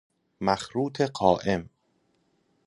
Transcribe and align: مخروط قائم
مخروط 0.41 1.01
قائم 1.01 1.69